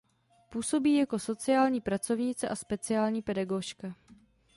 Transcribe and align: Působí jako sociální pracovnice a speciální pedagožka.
Působí 0.49 0.95
jako 0.95 1.19
sociální 1.19 1.81
pracovnice 1.81 2.47
a 2.49 2.55
speciální 2.55 3.21
pedagožka. 3.21 3.95